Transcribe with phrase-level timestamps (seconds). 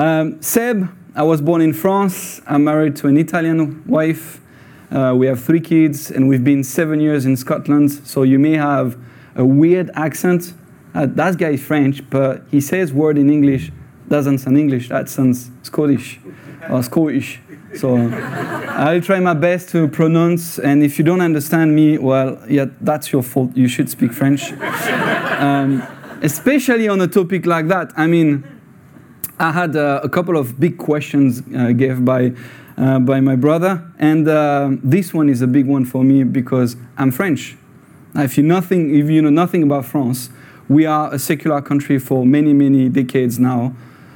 [0.00, 2.40] Um, Seb, I was born in France.
[2.46, 4.40] I'm married to an Italian wife.
[4.90, 7.90] Uh, we have three kids, and we've been seven years in Scotland.
[7.90, 8.96] So you may have
[9.36, 10.54] a weird accent.
[10.94, 13.72] Uh, that guy is French, but he says word in English
[14.08, 14.88] doesn't sound English.
[14.88, 16.18] That sounds Scottish
[16.70, 17.38] or Scottish.
[17.74, 17.98] So
[18.70, 20.58] I'll try my best to pronounce.
[20.58, 23.54] And if you don't understand me, well, yeah, that's your fault.
[23.54, 24.50] You should speak French,
[25.38, 25.82] um,
[26.22, 27.92] especially on a topic like that.
[27.98, 28.59] I mean,
[29.40, 32.34] I had uh, a couple of big questions uh, gave by
[32.76, 36.76] uh, by my brother, and uh, this one is a big one for me because
[36.98, 37.56] I'm French.
[38.14, 40.28] If you nothing, if you know nothing about France,
[40.68, 43.74] we are a secular country for many many decades now.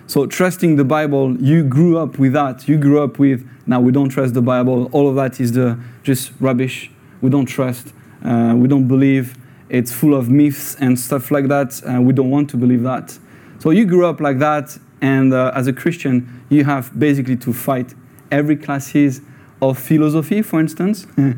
[0.08, 2.68] So trusting the Bible, you grew up with that.
[2.68, 4.90] You grew up with now we don't trust the Bible.
[4.92, 6.90] All of that is the just rubbish.
[7.22, 7.94] We don't trust.
[8.22, 9.38] Uh, we don't believe.
[9.70, 11.80] It's full of myths and stuff like that.
[12.02, 13.18] We don't want to believe that.
[13.60, 17.52] So you grew up like that, and uh, as a Christian, you have basically to
[17.52, 17.92] fight
[18.30, 19.20] every classes
[19.60, 21.06] of philosophy, for instance.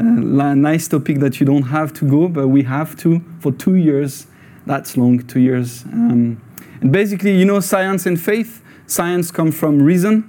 [0.00, 3.76] Uh, nice topic that you don't have to go, but we have to for two
[3.76, 4.26] years.
[4.66, 5.84] That's long, two years.
[5.84, 6.42] Um,
[6.80, 8.60] and basically, you know, science and faith.
[8.86, 10.28] Science comes from reason,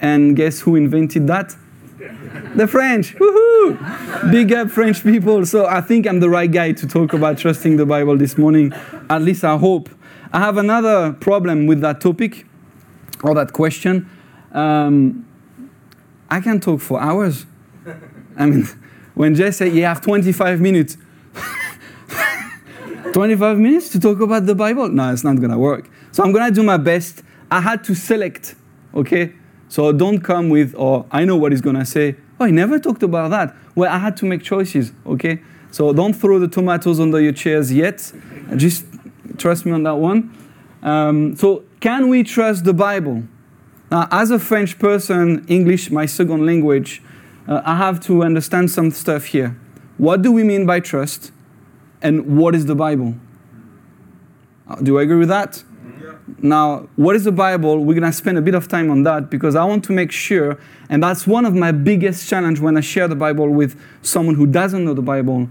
[0.00, 1.56] and guess who invented that?
[2.54, 3.16] the French.
[3.16, 4.30] Woohoo!
[4.30, 5.44] Big up French people.
[5.44, 8.72] So I think I'm the right guy to talk about trusting the Bible this morning.
[9.10, 9.88] At least I hope.
[10.34, 12.44] I have another problem with that topic
[13.22, 14.10] or that question.
[14.50, 15.24] Um,
[16.28, 17.46] I can talk for hours.
[18.36, 18.66] I mean,
[19.14, 20.96] when Jay said you have 25 minutes,
[23.12, 24.88] 25 minutes to talk about the Bible?
[24.88, 25.88] No, it's not gonna work.
[26.10, 27.22] So I'm gonna do my best.
[27.48, 28.56] I had to select,
[28.92, 29.34] okay?
[29.68, 32.16] So don't come with, oh, I know what he's gonna say.
[32.40, 33.54] Oh, he never talked about that.
[33.76, 35.40] Well, I had to make choices, okay?
[35.70, 38.12] So don't throw the tomatoes under your chairs yet.
[38.56, 38.84] Just
[39.36, 40.36] trust me on that one.
[40.82, 43.24] Um, so, can we trust the Bible?
[43.90, 47.02] Now, as a French person, English, my second language,
[47.46, 49.56] uh, I have to understand some stuff here.
[49.98, 51.30] What do we mean by trust?
[52.04, 53.14] and what is the Bible?
[54.68, 55.64] Uh, do I agree with that?
[56.00, 56.12] Yeah.
[56.38, 57.78] Now, what is the Bible?
[57.78, 60.12] We're going to spend a bit of time on that because I want to make
[60.12, 60.58] sure,
[60.90, 64.46] and that's one of my biggest challenge when I share the Bible with someone who
[64.46, 65.48] doesn't know the Bible.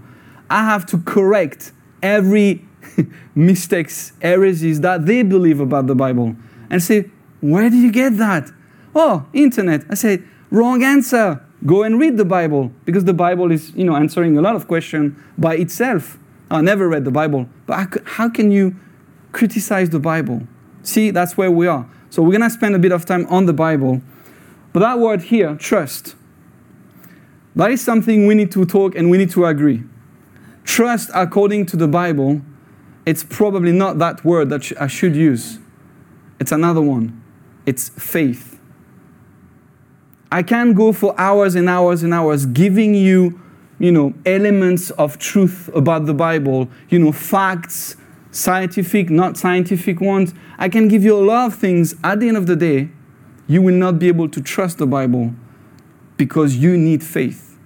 [0.48, 1.72] I have to correct
[2.02, 2.64] every
[3.34, 6.36] mistakes, heresies that they believe about the Bible
[6.70, 8.50] and say, where do you get that?
[8.94, 9.84] Oh, internet.
[9.90, 11.44] I say, wrong answer.
[11.66, 14.68] Go and read the Bible because the Bible is, you know, answering a lot of
[14.68, 16.18] questions by itself.
[16.50, 18.76] I never read the Bible, but how can you
[19.32, 20.46] criticize the Bible?
[20.82, 21.88] See, that's where we are.
[22.10, 24.02] So we're going to spend a bit of time on the Bible.
[24.72, 26.14] But that word here, trust,
[27.56, 29.82] that is something we need to talk and we need to agree.
[30.64, 32.42] Trust, according to the Bible,
[33.06, 35.58] it's probably not that word that I should use.
[36.40, 37.22] It's another one.
[37.66, 38.58] It's faith.
[40.32, 43.40] I can go for hours and hours and hours giving you
[43.78, 47.96] you know, elements of truth about the Bible, you know, facts,
[48.30, 50.34] scientific, not scientific ones.
[50.58, 51.94] I can give you a lot of things.
[52.02, 52.90] At the end of the day,
[53.46, 55.34] you will not be able to trust the Bible
[56.16, 57.58] because you need faith.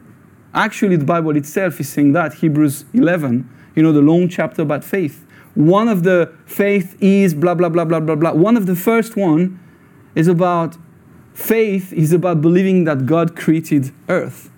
[0.55, 4.83] Actually, the Bible itself is saying that, Hebrews 11, you know, the long chapter about
[4.83, 5.25] faith.
[5.59, 8.31] One of the faith is blah, blah, blah, blah, blah, blah.
[8.31, 9.59] One of the first one
[10.15, 10.77] is about
[11.35, 14.51] faith is about believing that God created earth.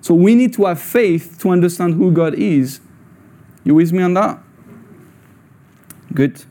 [0.00, 2.80] So we need to have faith to understand who God is.
[3.62, 4.40] You with me on that?
[6.12, 6.42] Good.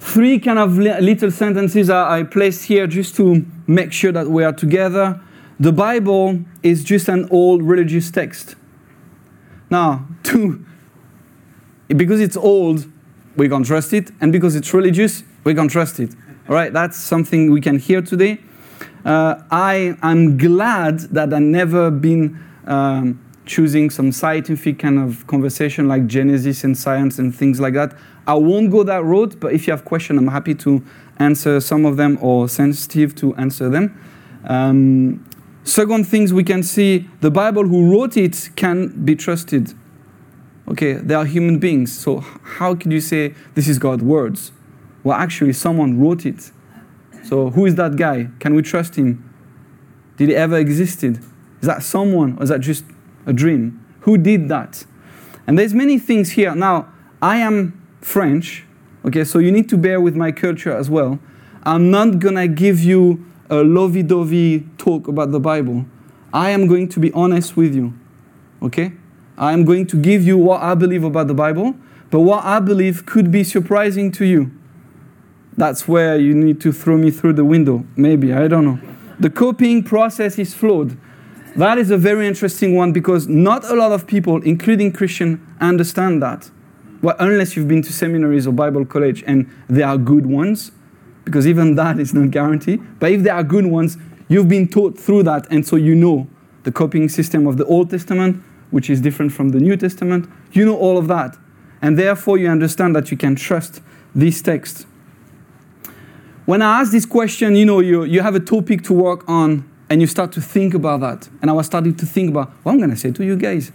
[0.00, 4.52] Three kind of little sentences I placed here just to make sure that we are
[4.52, 5.20] together.
[5.60, 8.56] The Bible is just an old religious text.
[9.70, 10.66] Now, two,
[11.96, 12.86] because it's old,
[13.36, 16.14] we can trust it, and because it's religious, we can trust it.
[16.48, 18.38] All right, that's something we can hear today.
[19.04, 25.88] Uh, I am glad that I've never been um, choosing some scientific kind of conversation
[25.88, 27.96] like Genesis and science and things like that.
[28.26, 30.84] I won't go that road, but if you have questions, I'm happy to
[31.18, 33.98] answer some of them or sensitive to answer them.
[34.44, 35.28] Um,
[35.64, 39.74] second things we can see, the Bible who wrote it can be trusted.
[40.72, 44.52] Okay, they are human beings, so how could you say this is God's words?
[45.04, 46.50] Well, actually, someone wrote it.
[47.24, 48.28] So who is that guy?
[48.40, 49.28] Can we trust him?
[50.16, 51.18] Did he ever existed?
[51.60, 52.84] Is that someone or is that just
[53.26, 53.84] a dream?
[54.00, 54.86] Who did that?
[55.46, 56.54] And there's many things here.
[56.54, 56.88] Now,
[57.20, 58.64] I am French,
[59.04, 61.18] okay, so you need to bear with my culture as well.
[61.64, 65.84] I'm not gonna give you a lovey-dovey talk about the Bible.
[66.32, 67.92] I am going to be honest with you,
[68.62, 68.92] okay?
[69.42, 71.74] I am going to give you what I believe about the Bible,
[72.12, 74.52] but what I believe could be surprising to you.
[75.56, 77.84] That's where you need to throw me through the window.
[77.96, 78.78] Maybe, I don't know.
[79.18, 80.96] The copying process is flawed.
[81.56, 86.22] That is a very interesting one because not a lot of people, including Christian, understand
[86.22, 86.48] that.
[87.02, 90.70] Well, unless you've been to seminaries or Bible college and they are good ones,
[91.24, 92.80] because even that is not guaranteed.
[93.00, 93.98] But if they are good ones,
[94.28, 96.28] you've been taught through that, and so you know
[96.62, 98.40] the copying system of the Old Testament,
[98.72, 100.28] which is different from the New Testament.
[100.50, 101.36] You know all of that.
[101.80, 103.80] And therefore, you understand that you can trust
[104.14, 104.86] this text.
[106.44, 109.68] When I ask this question, you know, you, you have a topic to work on
[109.88, 111.28] and you start to think about that.
[111.40, 113.70] And I was starting to think about what I'm going to say to you guys.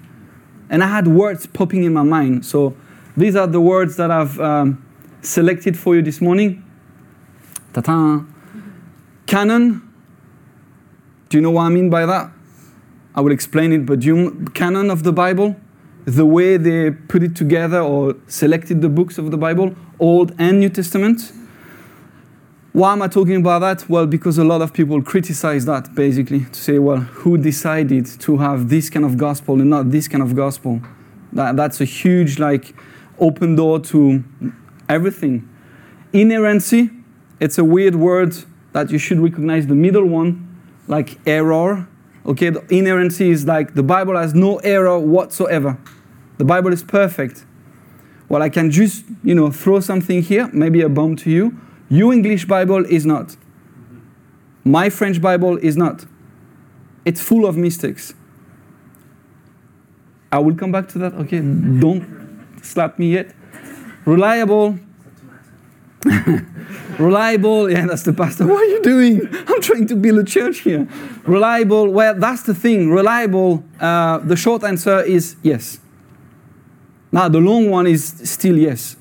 [0.69, 2.45] And I had words popping in my mind.
[2.45, 2.75] So
[3.15, 4.85] these are the words that I've um,
[5.21, 6.63] selected for you this morning.
[7.73, 8.25] Ta-ta.
[9.25, 9.81] Canon.
[11.29, 12.31] Do you know what I mean by that?
[13.17, 15.55] I will explain it, but you, canon of the Bible,
[16.05, 20.59] the way they put it together or selected the books of the Bible, Old and
[20.59, 21.33] New Testament.
[22.73, 23.89] Why am I talking about that?
[23.89, 28.37] Well, because a lot of people criticize that basically to say, well, who decided to
[28.37, 30.79] have this kind of gospel and not this kind of gospel?
[31.33, 32.75] That, that's a huge, like,
[33.17, 34.23] open door to
[34.87, 35.49] everything.
[36.13, 36.91] Inerrancy,
[37.39, 38.35] it's a weird word
[38.73, 40.55] that you should recognize the middle one,
[40.87, 41.87] like error.
[42.27, 45.77] Okay, the inerrancy is like the Bible has no error whatsoever.
[46.37, 47.45] The Bible is perfect.
[48.27, 51.57] Well, I can just, you know, throw something here, maybe a bomb to you.
[51.89, 53.37] Your English Bible is not.
[54.65, 56.05] My French Bible is not.
[57.05, 58.13] It's full of mistakes.
[60.29, 61.13] I will come back to that.
[61.13, 62.03] Okay, don't
[62.61, 63.33] slap me yet.
[64.05, 64.77] Reliable.
[66.99, 68.47] Reliable, yeah, that's the pastor.
[68.47, 69.27] What are you doing?
[69.47, 70.87] I'm trying to build a church here.
[71.25, 72.89] Reliable, well, that's the thing.
[72.89, 75.79] Reliable, uh, the short answer is yes.
[77.11, 78.97] Now, the long one is still yes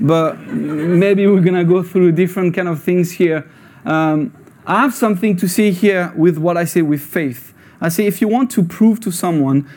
[0.00, 3.48] but maybe we're gonna go through different kind of things here.
[3.84, 4.32] Um,
[4.66, 7.54] I have something to say here with what I say with faith.
[7.80, 9.68] I say if you want to prove to someone,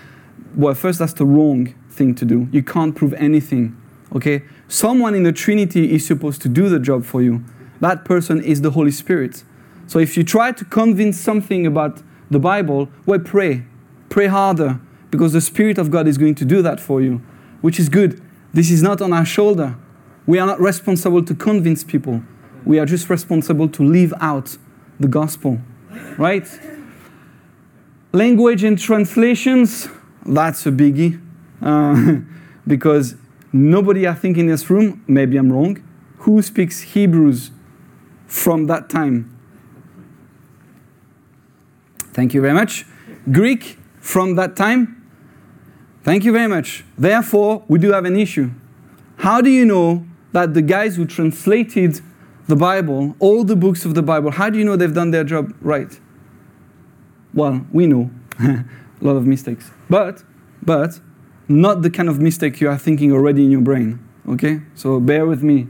[0.55, 2.47] well, first that's the wrong thing to do.
[2.51, 3.80] You can't prove anything.
[4.13, 7.43] Okay, someone in the Trinity is supposed to do the job for you.
[7.79, 9.43] That person is the Holy Spirit.
[9.87, 13.63] So if you try to convince something about the Bible, well, pray,
[14.09, 14.79] pray harder,
[15.09, 17.21] because the Spirit of God is going to do that for you,
[17.61, 18.21] which is good.
[18.53, 19.75] This is not on our shoulder.
[20.25, 22.21] We are not responsible to convince people.
[22.65, 24.57] We are just responsible to live out
[24.99, 25.59] the gospel,
[26.17, 26.47] right?
[28.13, 29.87] Language and translations,
[30.25, 31.19] that's a biggie.
[31.61, 32.21] Uh,
[32.67, 33.15] because
[33.53, 35.83] nobody, I think, in this room, maybe I'm wrong,
[36.19, 37.51] who speaks Hebrews
[38.27, 39.37] from that time?
[42.13, 42.85] Thank you very much.
[43.31, 44.97] Greek from that time?
[46.03, 46.83] Thank you very much.
[46.97, 48.51] Therefore, we do have an issue.
[49.17, 52.01] How do you know that the guys who translated
[52.47, 55.23] the Bible, all the books of the Bible, how do you know they've done their
[55.23, 55.99] job right?
[57.33, 58.09] Well, we know
[58.39, 58.65] a
[59.01, 60.23] lot of mistakes, but
[60.61, 60.99] but
[61.59, 63.99] not the kind of mistake you are thinking already in your brain.
[64.29, 65.67] Okay, so bear with me.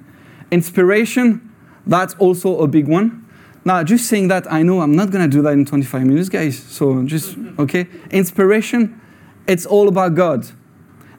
[0.51, 1.49] Inspiration,
[1.87, 3.25] that's also a big one.
[3.63, 6.59] Now, just saying that, I know I'm not gonna do that in 25 minutes, guys.
[6.59, 7.87] So just okay.
[8.09, 8.99] Inspiration,
[9.47, 10.45] it's all about God.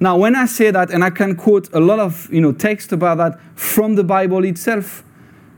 [0.01, 2.93] Now, when I say that, and I can quote a lot of you know, text
[2.93, 5.05] about that from the Bible itself,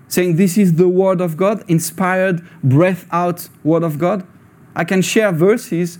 [0.08, 4.26] saying this is the Word of God, inspired, breath out Word of God,
[4.76, 5.98] I can share verses,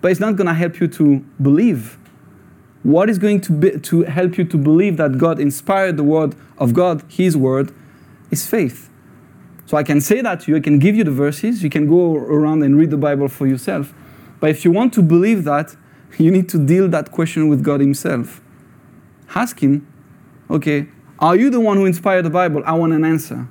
[0.00, 1.98] but it's not going to help you to believe.
[2.82, 6.34] What is going to, be, to help you to believe that God inspired the Word
[6.58, 7.72] of God, His Word,
[8.30, 8.90] is faith.
[9.66, 11.88] So I can say that to you, I can give you the verses, you can
[11.88, 13.94] go around and read the Bible for yourself.
[14.40, 15.76] But if you want to believe that,
[16.18, 18.40] you need to deal that question with God Himself.
[19.34, 19.86] Ask Him,
[20.50, 22.62] okay, are you the one who inspired the Bible?
[22.66, 23.48] I want an answer.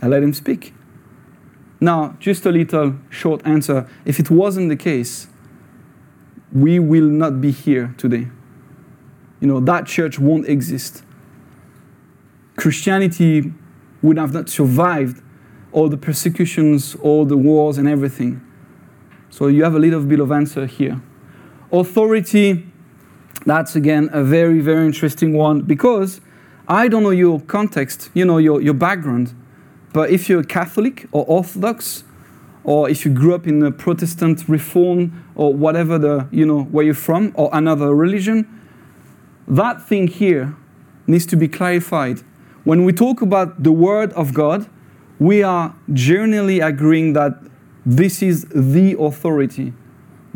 [0.00, 0.74] And let Him speak.
[1.80, 3.88] Now, just a little short answer.
[4.04, 5.28] If it wasn't the case,
[6.52, 8.28] we will not be here today.
[9.42, 11.02] You know, that church won't exist.
[12.54, 13.52] Christianity
[14.00, 15.20] would have not survived
[15.72, 18.40] all the persecutions, all the wars, and everything.
[19.30, 21.02] So you have a little bit of answer here.
[21.72, 22.68] Authority,
[23.44, 26.20] that's again a very, very interesting one because
[26.68, 29.34] I don't know your context, you know, your, your background.
[29.92, 32.04] But if you're a Catholic or Orthodox,
[32.62, 36.84] or if you grew up in a Protestant Reform or whatever the, you know, where
[36.84, 38.46] you're from, or another religion,
[39.46, 40.56] that thing here
[41.06, 42.20] needs to be clarified.
[42.64, 44.68] When we talk about the Word of God,
[45.18, 47.34] we are generally agreeing that
[47.84, 49.72] this is the authority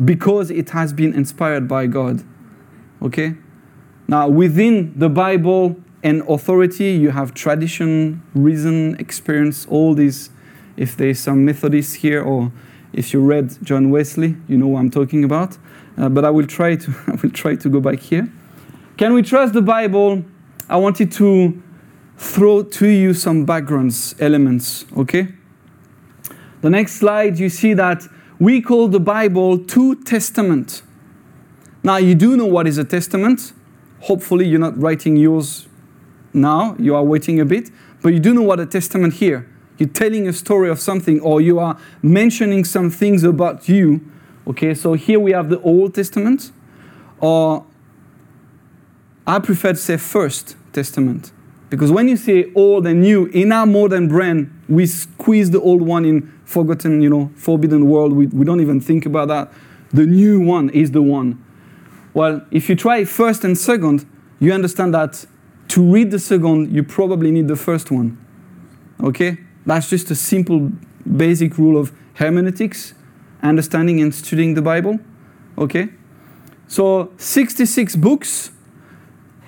[0.03, 2.23] because it has been inspired by God.
[3.01, 3.35] Okay?
[4.07, 6.91] Now, within the Bible, and authority.
[6.91, 10.29] You have tradition, reason, experience, all these.
[10.75, 12.51] If there's some Methodists here, or
[12.93, 15.57] if you read John Wesley, you know what I'm talking about.
[15.97, 18.31] Uh, but I will try to I will try to go back here.
[18.97, 20.25] Can we trust the Bible?
[20.67, 21.61] I wanted to
[22.17, 24.85] throw to you some backgrounds elements.
[24.97, 25.27] Okay.
[26.61, 28.01] The next slide, you see that
[28.39, 30.81] we call the Bible two testament.
[31.83, 33.53] Now you do know what is a testament.
[33.99, 35.67] Hopefully you're not writing yours
[36.33, 36.75] now.
[36.79, 37.69] You are waiting a bit,
[38.01, 39.47] but you do know what a testament here.
[39.77, 44.01] You're telling a story of something, or you are mentioning some things about you.
[44.47, 46.51] Okay, so here we have the Old Testament,
[47.19, 47.63] or
[49.27, 51.33] I prefer to say First Testament.
[51.69, 55.81] Because when you say old and new, in our modern brain, we squeeze the old
[55.81, 58.13] one in forgotten, you know, forbidden world.
[58.13, 59.51] We, we don't even think about that.
[59.91, 61.43] The new one is the one.
[62.13, 64.05] Well, if you try first and second,
[64.39, 65.25] you understand that
[65.69, 68.17] to read the second, you probably need the first one.
[69.03, 69.37] Okay?
[69.65, 70.71] That's just a simple,
[71.17, 72.93] basic rule of hermeneutics,
[73.43, 74.99] understanding and studying the Bible.
[75.57, 75.89] Okay?
[76.69, 78.51] So, 66 books,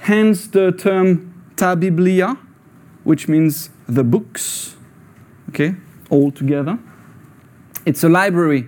[0.09, 2.35] hence the term ta biblia,
[3.03, 4.75] which means the books,
[5.49, 5.75] okay,
[6.09, 6.79] all together.
[7.85, 8.65] It's a library,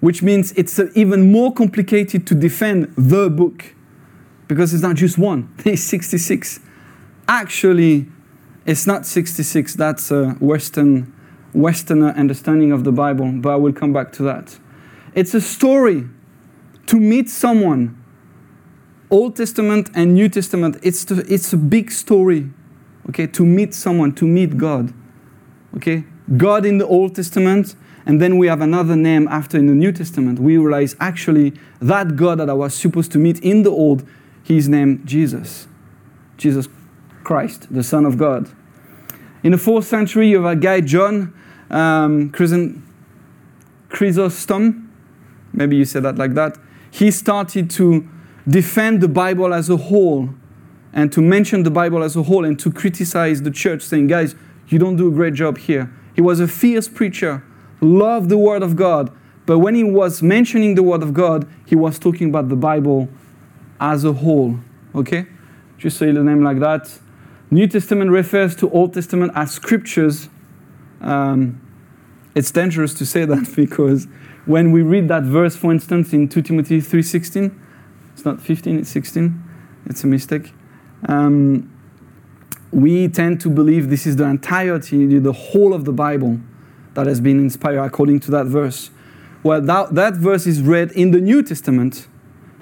[0.00, 3.72] which means it's even more complicated to defend the book
[4.48, 6.58] because it's not just one, there's 66.
[7.28, 8.08] Actually,
[8.66, 11.12] it's not 66, that's a Western,
[11.52, 14.58] Westerner understanding of the Bible, but I will come back to that.
[15.14, 16.08] It's a story
[16.86, 18.03] to meet someone
[19.14, 22.50] Old Testament and New Testament, it's, to, it's a big story,
[23.08, 24.92] okay, to meet someone, to meet God,
[25.76, 26.04] okay?
[26.36, 29.92] God in the Old Testament, and then we have another name after in the New
[29.92, 30.40] Testament.
[30.40, 34.04] We realize actually that God that I was supposed to meet in the Old,
[34.42, 35.68] he's named Jesus.
[36.36, 36.68] Jesus
[37.22, 38.50] Christ, the Son of God.
[39.44, 41.32] In the fourth century, you have a guy, John
[41.70, 42.32] um,
[43.90, 44.90] Chrysostom,
[45.52, 46.58] maybe you say that like that.
[46.90, 48.08] He started to
[48.48, 50.30] defend the Bible as a whole
[50.92, 54.34] and to mention the Bible as a whole and to criticize the church, saying, guys,
[54.68, 55.92] you don't do a great job here.
[56.14, 57.42] He was a fierce preacher,
[57.80, 59.10] loved the Word of God,
[59.46, 63.08] but when he was mentioning the Word of God, he was talking about the Bible
[63.80, 64.58] as a whole.
[64.94, 65.26] Okay?
[65.76, 66.98] Just say the name like that.
[67.50, 70.28] New Testament refers to Old Testament as scriptures.
[71.00, 71.60] Um,
[72.34, 74.06] it's dangerous to say that because
[74.46, 77.54] when we read that verse, for instance, in 2 Timothy 3.16,
[78.14, 79.42] it's not 15, it's 16.
[79.86, 80.52] It's a mistake.
[81.08, 81.70] Um,
[82.72, 86.40] we tend to believe this is the entirety, the whole of the Bible
[86.94, 88.90] that has been inspired according to that verse.
[89.42, 92.08] Well, that, that verse is read in the New Testament.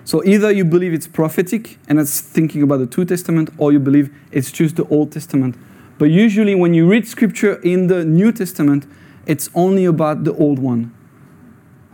[0.05, 3.79] So either you believe it's prophetic and it's thinking about the Two Testament, or you
[3.79, 5.57] believe it's just the Old Testament.
[5.99, 8.87] But usually, when you read scripture in the New Testament,
[9.27, 10.93] it's only about the old one.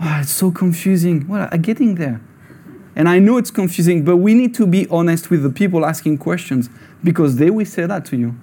[0.01, 1.29] Oh, it's so confusing.
[1.29, 2.23] Well, I'm getting there.
[2.99, 6.19] And I know it's confusing, but we need to be honest with the people asking
[6.19, 6.69] questions
[7.05, 8.35] because they will say that to you.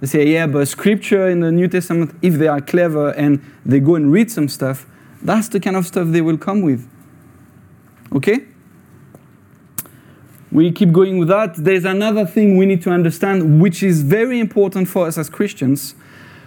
[0.00, 3.80] They say, yeah, but scripture in the New Testament, if they are clever and they
[3.80, 4.86] go and read some stuff,
[5.22, 6.86] that's the kind of stuff they will come with.
[8.14, 8.44] Okay?
[10.52, 11.54] We keep going with that.
[11.56, 15.94] There's another thing we need to understand, which is very important for us as Christians.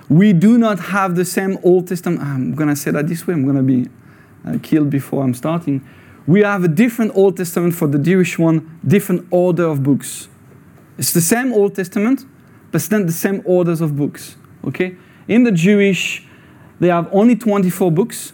[0.07, 2.21] We do not have the same Old Testament.
[2.21, 3.89] I'm going to say that this way, I'm going to be
[4.45, 5.83] uh, killed before I'm starting
[6.29, 10.27] we have a different Old Testament for the Jewish one, different order of books.
[10.99, 12.23] It's the same Old Testament,
[12.71, 14.35] but it's not the same orders of books.
[14.63, 14.95] Okay?
[15.27, 16.27] In the Jewish,
[16.79, 18.33] they have only 24 books.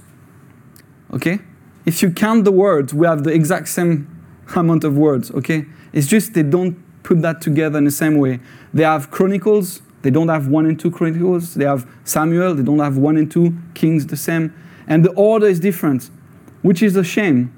[1.14, 1.40] Okay?
[1.86, 4.10] If you count the words, we have the exact same
[4.58, 5.32] amount of words.
[5.32, 5.66] Okay?
[5.94, 8.42] It's just they don't put that together in the same way.
[8.74, 11.54] They have Chronicles, they don't have one and two Chronicles.
[11.54, 14.54] They have Samuel, they don't have one and two Kings the same.
[14.86, 16.10] And the order is different,
[16.62, 17.54] which is a shame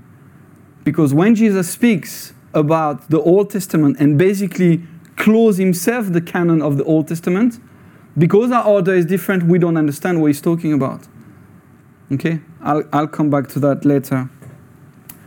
[0.87, 4.83] because when Jesus speaks about the Old Testament and basically
[5.17, 7.59] close himself the canon of the Old Testament,
[8.17, 11.05] because our order is different, we don't understand what he's talking about.
[12.13, 12.39] Okay?
[12.61, 14.29] I'll, I'll come back to that later.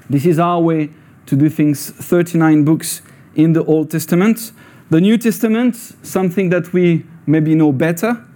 [0.09, 0.95] This is our way
[1.27, 3.03] to do things 39 books
[3.35, 4.53] in the Old Testament.
[4.89, 8.27] The New Testament, something that we maybe know better.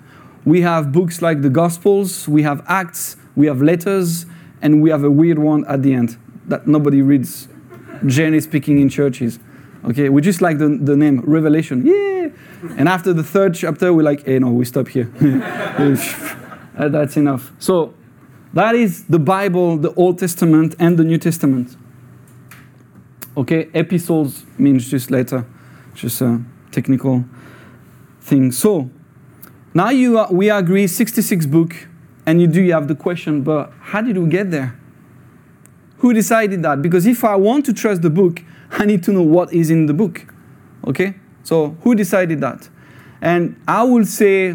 [0.44, 4.26] We have books like the Gospels, we have Acts, we have letters,
[4.60, 7.48] and we have a weird one at the end that nobody reads
[8.06, 9.38] generally speaking in churches.
[9.84, 11.86] Okay, we just like the, the name Revelation.
[11.86, 12.28] Yeah.
[12.78, 15.04] And after the third chapter, we're like, hey, no, we stop here.
[16.74, 17.52] That's enough.
[17.58, 17.94] So
[18.54, 21.76] that is the Bible, the Old Testament, and the New Testament.
[23.36, 25.44] Okay, epistles means just letter,
[25.94, 27.24] just a technical
[28.20, 28.52] thing.
[28.52, 28.90] So
[29.74, 31.74] now you are, we agree 66 book,
[32.26, 34.78] and you do you have the question, but how did we get there?
[36.04, 36.82] Who decided that?
[36.82, 39.86] Because if I want to trust the book, I need to know what is in
[39.86, 40.26] the book.
[40.86, 41.14] Okay?
[41.44, 42.68] So who decided that?
[43.22, 44.54] And I will say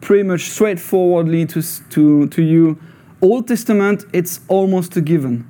[0.00, 2.80] pretty much straightforwardly to, to, to you,
[3.22, 5.48] Old Testament, it's almost a given.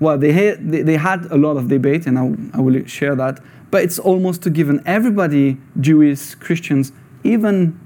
[0.00, 3.14] Well, they had, they, they had a lot of debate, and I, I will share
[3.14, 3.38] that,
[3.70, 4.82] but it's almost a given.
[4.84, 6.90] Everybody, Jewish, Christians,
[7.22, 7.78] even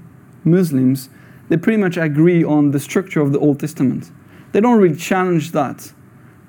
[0.43, 1.09] Muslims,
[1.47, 4.09] they pretty much agree on the structure of the Old Testament.
[4.51, 5.93] They don't really challenge that.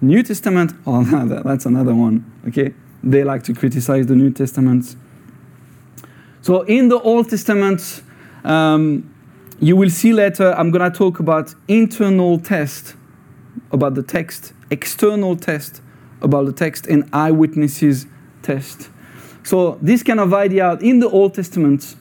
[0.00, 1.02] New Testament, oh,
[1.44, 2.74] that's another one, okay?
[3.02, 4.96] They like to criticize the New Testament.
[6.42, 8.02] So in the Old Testament,
[8.44, 9.12] um,
[9.58, 12.94] you will see later, I'm going to talk about internal test
[13.72, 15.80] about the text, external test
[16.20, 18.06] about the text, and eyewitnesses
[18.42, 18.90] test.
[19.42, 21.96] So this kind of idea in the Old Testament,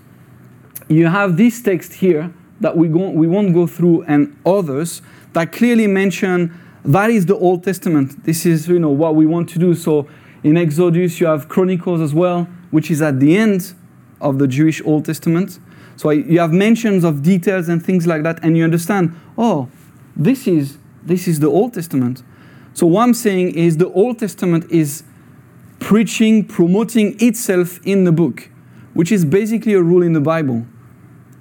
[0.88, 5.02] you have this text here that we, go, we won't go through, and others
[5.34, 8.24] that clearly mention that is the Old Testament.
[8.24, 9.74] This is you know what we want to do.
[9.74, 10.08] So
[10.44, 13.74] in Exodus, you have Chronicles as well, which is at the end
[14.22, 15.60] of the Jewish Old Testament.
[15.96, 19.70] So you have mentions of details and things like that, and you understand, oh,
[20.16, 22.22] this is, this is the Old Testament.
[22.74, 25.04] So what I'm saying is the Old Testament is
[25.80, 28.50] preaching, promoting itself in the book,
[28.94, 30.66] which is basically a rule in the Bible.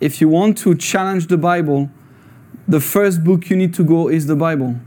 [0.00, 1.90] If you want to challenge the Bible,
[2.68, 4.80] the first book you need to go is the Bible.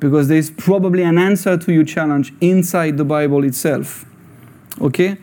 [0.00, 4.04] Because there's probably an answer to your challenge inside the Bible itself.
[4.80, 5.18] Okay?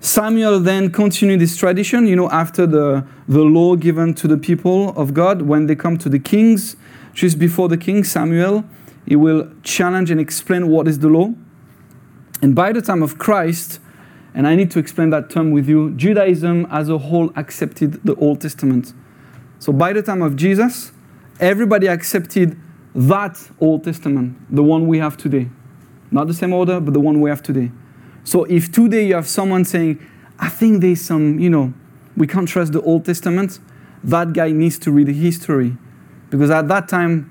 [0.00, 4.88] Samuel then continued this tradition, you know, after the, the law given to the people
[4.96, 6.74] of God, when they come to the kings,
[7.14, 8.64] just before the king, Samuel,
[9.06, 11.32] he will challenge and explain what is the law.
[12.40, 13.78] And by the time of Christ,
[14.34, 18.16] and I need to explain that term with you, Judaism as a whole accepted the
[18.16, 18.92] Old Testament.
[19.58, 20.90] So by the time of Jesus,
[21.38, 22.58] everybody accepted
[22.94, 25.48] that Old Testament, the one we have today.
[26.10, 27.70] Not the same order, but the one we have today.
[28.24, 30.06] So if today you have someone saying,
[30.38, 31.72] I think there's some, you know,
[32.16, 33.58] we can't trust the Old Testament,
[34.04, 35.76] that guy needs to read the history.
[36.30, 37.30] Because at that time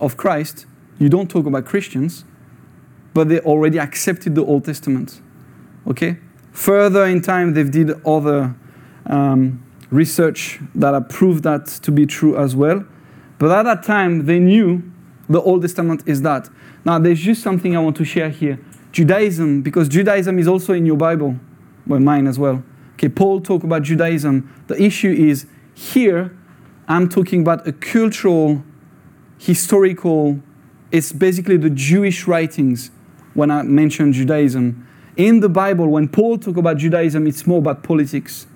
[0.00, 0.66] of Christ,
[0.98, 2.24] you don't talk about Christians,
[3.12, 5.20] but they already accepted the Old Testament.
[5.86, 6.18] Okay?
[6.52, 8.54] Further in time, they've did other
[9.06, 12.84] um, research that have proved that to be true as well.
[13.40, 14.82] But at that time, they knew
[15.26, 16.50] the Old Testament is that.
[16.84, 18.60] Now, there's just something I want to share here.
[18.92, 21.36] Judaism, because Judaism is also in your Bible,
[21.86, 22.62] well, mine as well.
[22.94, 24.52] Okay, Paul talked about Judaism.
[24.66, 26.36] The issue is here,
[26.86, 28.62] I'm talking about a cultural,
[29.38, 30.38] historical,
[30.92, 32.90] it's basically the Jewish writings
[33.32, 34.86] when I mention Judaism.
[35.16, 38.46] In the Bible, when Paul talk about Judaism, it's more about politics.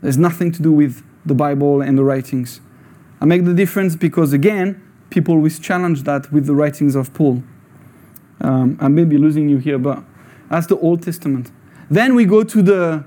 [0.00, 2.60] There's nothing to do with the Bible and the writings.
[3.20, 7.42] I make the difference because, again, people always challenge that with the writings of Paul.
[8.40, 10.04] Um, I may be losing you here, but
[10.50, 11.50] that's the Old Testament.
[11.90, 13.04] Then we go to the.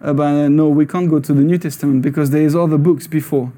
[0.00, 3.06] Uh, but no, we can't go to the New Testament because there is other books
[3.06, 3.52] before.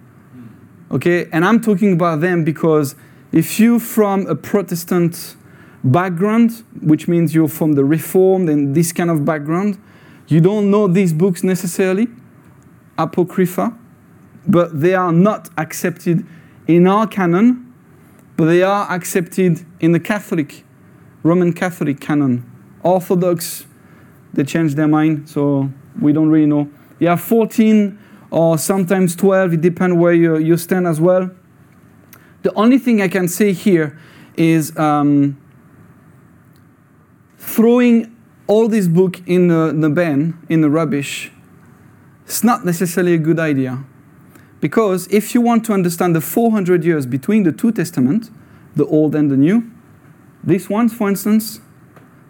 [0.91, 2.95] Okay, and I'm talking about them because
[3.33, 5.35] if you from a Protestant
[5.83, 9.79] background, which means you're from the Reformed and this kind of background,
[10.29, 12.07] you don't know these books necessarily,
[12.97, 13.77] Apocrypha,
[14.47, 16.27] but they are not accepted
[16.67, 17.67] in our canon
[18.37, 20.65] but they are accepted in the Catholic,
[21.23, 22.45] Roman Catholic canon.
[22.83, 23.67] Orthodox,
[24.35, 26.71] they change their mind, so we don't really know.
[26.99, 27.99] You have 14
[28.31, 31.31] or sometimes 12, it depends where you, you stand as well.
[32.43, 33.99] The only thing I can say here
[34.37, 35.41] is um,
[37.39, 38.15] throwing
[38.47, 41.33] all this book in the, the bin, in the rubbish,
[42.27, 43.85] it's not necessarily a good idea.
[44.67, 48.33] Because if you want to understand the 400 years between the two testaments,
[48.75, 49.71] the Old and the New,
[50.43, 51.61] these ones, for instance,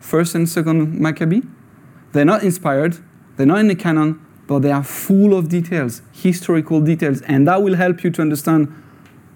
[0.00, 1.40] First and Second Maccabee,
[2.12, 2.98] they're not inspired,
[3.38, 7.62] they're not in the canon, but they are full of details, historical details, and that
[7.62, 8.68] will help you to understand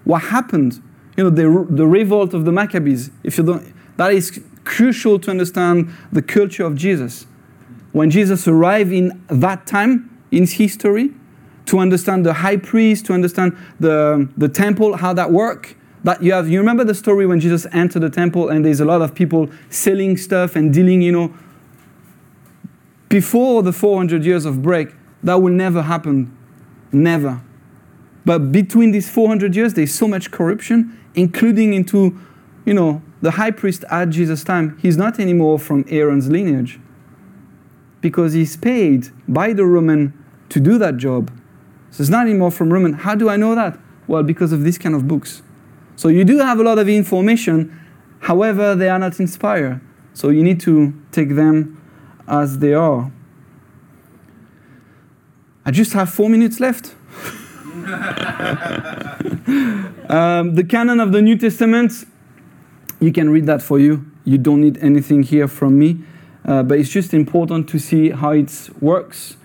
[0.03, 0.79] what happened.
[1.17, 3.09] You know, the, the revolt of the Maccabees.
[3.23, 7.25] If you don't, that is crucial to understand the culture of Jesus.
[7.93, 11.15] When Jesus arrived in that time in history,
[11.71, 15.75] to understand the high priest, to understand the, the temple, how that worked.
[16.03, 18.85] That you have, you remember the story when Jesus entered the temple and there's a
[18.85, 21.33] lot of people selling stuff and dealing, you know.
[23.07, 24.89] Before the 400 years of break,
[25.23, 26.35] that will never happen.
[26.91, 27.41] Never.
[28.25, 32.19] But between these 400 years, there's so much corruption, including into,
[32.65, 34.77] you know, the high priest at Jesus' time.
[34.81, 36.79] He's not anymore from Aaron's lineage.
[38.01, 40.11] because he's paid by the Roman
[40.49, 41.31] to do that job.
[41.91, 42.93] So it's not anymore from Roman.
[42.93, 43.77] How do I know that?
[44.07, 45.41] Well, because of this kind of books.
[45.95, 47.79] So you do have a lot of information,
[48.21, 49.81] however, they are not inspired.
[50.13, 51.81] So you need to take them
[52.27, 53.11] as they are.
[55.65, 56.87] I just have four minutes left.
[60.09, 61.91] um, the canon of the New Testament,
[62.99, 64.05] you can read that for you.
[64.23, 65.99] You don't need anything here from me.
[66.43, 69.37] Uh, but it's just important to see how it works.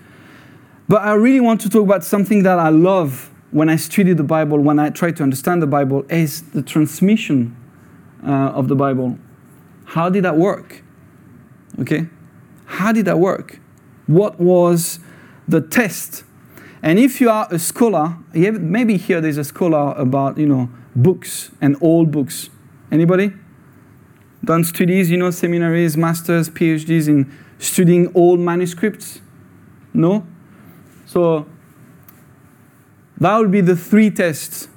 [0.87, 4.23] But I really want to talk about something that I love when I study the
[4.23, 7.55] Bible, when I try to understand the Bible, is the transmission
[8.25, 9.17] uh, of the Bible.
[9.85, 10.83] How did that work?
[11.79, 12.07] Okay?
[12.65, 13.59] How did that work?
[14.05, 14.99] What was
[15.47, 16.23] the test?
[16.81, 21.51] And if you are a scholar, maybe here there's a scholar about, you know, books
[21.59, 22.49] and old books.
[22.91, 23.33] Anybody?
[24.43, 29.19] Done studies, you know, seminaries, masters, PhDs in studying old manuscripts?
[29.93, 30.25] No?
[31.07, 31.47] So
[33.17, 34.67] that would be the three tests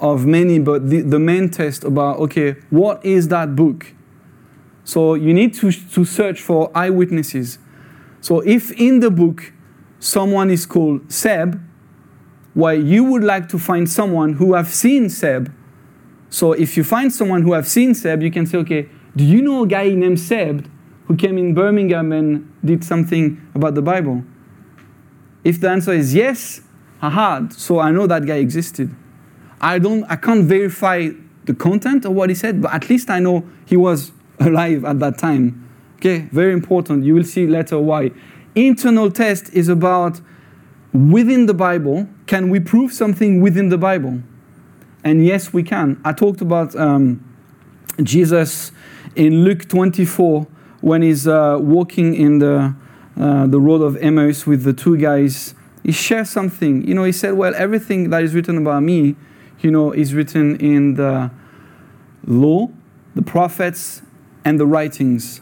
[0.00, 3.94] of many, but the, the main test about, okay, what is that book?
[4.84, 7.58] So you need to, to search for eyewitnesses.
[8.20, 9.52] So if in the book
[10.00, 11.62] someone is called Seb,
[12.54, 15.52] why you would like to find someone who have seen Seb.
[16.30, 19.42] So if you find someone who have seen Seb, you can say, okay, do you
[19.42, 20.68] know a guy named Seb
[21.06, 24.24] who came in Birmingham and did something about the Bible?
[25.46, 26.60] If the answer is yes,
[27.00, 28.92] aha, so I know that guy existed.
[29.60, 31.10] I don't I can't verify
[31.44, 34.98] the content of what he said, but at least I know he was alive at
[34.98, 35.70] that time.
[35.98, 37.04] Okay, very important.
[37.04, 38.10] You will see later why.
[38.56, 40.20] Internal test is about
[40.92, 44.22] within the Bible, can we prove something within the Bible?
[45.04, 46.00] And yes, we can.
[46.04, 47.22] I talked about um,
[48.02, 48.72] Jesus
[49.14, 50.48] in Luke 24
[50.80, 52.74] when he's uh, walking in the,
[53.18, 55.54] uh, the road of Emmaus with the two guys.
[55.82, 56.86] He shares something.
[56.86, 59.16] You know, he said, Well, everything that is written about me,
[59.60, 61.30] you know, is written in the
[62.26, 62.68] law,
[63.14, 64.02] the prophets,
[64.44, 65.40] and the writings.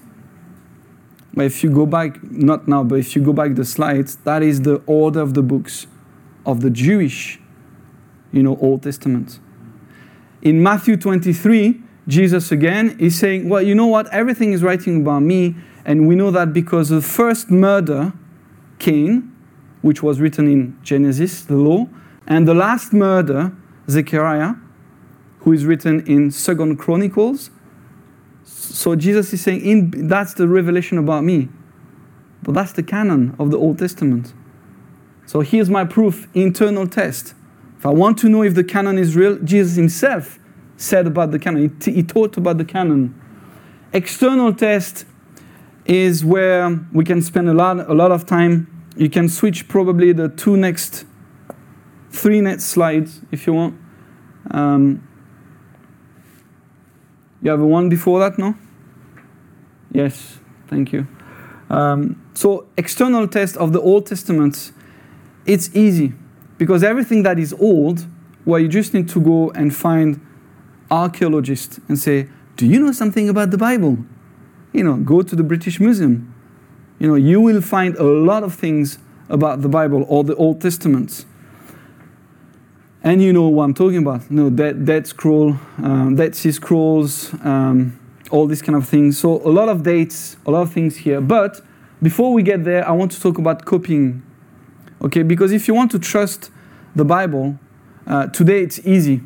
[1.37, 4.63] If you go back, not now, but if you go back the slides, that is
[4.63, 5.89] the order of the books
[6.47, 7.41] of the Jewish,
[8.33, 9.41] you know, Old Testament.
[10.43, 14.13] In Matthew 23, Jesus again is saying, Well, you know what?
[14.13, 18.13] Everything is writing about me, and we know that because the first murder,
[18.79, 19.35] Cain,
[19.83, 21.89] which was written in Genesis, the law,
[22.27, 23.53] and the last murder,
[23.89, 24.55] Zechariah,
[25.41, 27.51] who is written in Second Chronicles,
[28.45, 31.49] so Jesus is saying, in, that's the revelation about me.
[32.43, 34.33] But that's the canon of the Old Testament.
[35.27, 37.35] So here's my proof internal test.
[37.79, 40.39] If I want to know if the canon is real, Jesus himself
[40.77, 43.19] said about the canon, he, he taught about the canon.
[43.93, 45.07] External test
[45.87, 48.71] is where we can spend a lot, a lot of time.
[48.97, 51.05] You can switch probably the two next,
[52.11, 53.79] three next slides if you want.
[54.51, 55.07] Um,
[57.43, 58.55] you have one before that, no?
[59.93, 61.07] Yes, thank you.
[61.71, 64.73] Um, so external test of the Old Testament,
[65.47, 66.15] it's easy
[66.57, 68.07] because everything that is old,
[68.45, 70.21] well, you just need to go and find
[70.91, 73.99] archaeologists and say, "Do you know something about the Bible?"
[74.75, 76.35] You know, go to the British Museum.
[76.99, 80.61] You know, you will find a lot of things about the Bible or the Old
[80.61, 81.25] Testament.
[83.03, 84.23] And you know what I'm talking about.
[84.31, 87.99] You know, Dead, Scroll, um, Dead Sea Scrolls, um,
[88.31, 89.19] all these kind of things.
[89.19, 91.21] So a lot of dates, a lot of things here.
[91.21, 91.61] But
[92.03, 94.23] before we get there, I want to talk about copying.
[95.03, 96.51] Okay, because if you want to trust
[96.97, 97.59] the Bible,
[98.07, 99.21] uh, today it's easy.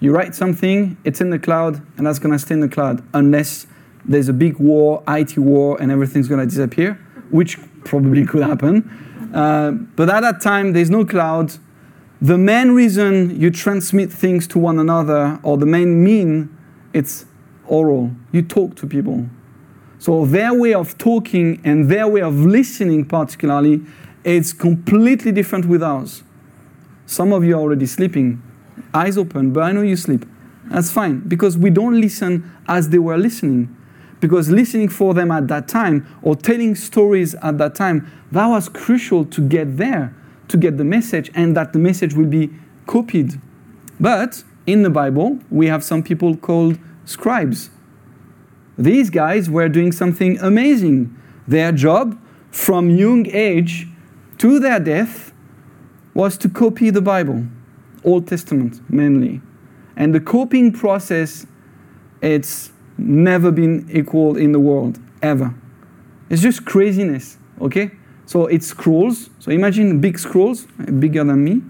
[0.00, 3.66] You write something, it's in the cloud, and that's gonna stay in the cloud unless
[4.04, 6.98] there's a big war, IT war, and everything's gonna disappear,
[7.30, 8.90] which probably could happen.
[9.32, 11.52] Uh, but at that time, there's no cloud.
[12.20, 16.56] The main reason you transmit things to one another, or the main mean,
[16.92, 17.26] it's
[17.66, 18.12] oral.
[18.32, 19.26] You talk to people.
[19.98, 23.82] So their way of talking and their way of listening, particularly,
[24.22, 26.22] is completely different with ours.
[27.06, 28.42] Some of you are already sleeping,
[28.92, 30.24] eyes open, but I know you sleep.
[30.66, 33.74] That's fine because we don't listen as they were listening.
[34.24, 38.70] Because listening for them at that time or telling stories at that time, that was
[38.70, 40.16] crucial to get there,
[40.48, 42.48] to get the message, and that the message will be
[42.86, 43.38] copied.
[44.00, 47.68] But in the Bible, we have some people called scribes.
[48.78, 51.14] These guys were doing something amazing.
[51.46, 52.18] Their job
[52.50, 53.88] from young age
[54.38, 55.34] to their death
[56.14, 57.44] was to copy the Bible,
[58.02, 59.42] Old Testament mainly.
[59.98, 61.46] And the copying process,
[62.22, 65.54] it's never been equal in the world, ever.
[66.30, 67.38] It's just craziness.
[67.60, 67.90] Okay?
[68.26, 69.30] So it's scrolls.
[69.38, 70.66] So imagine big scrolls,
[70.98, 71.62] bigger than me,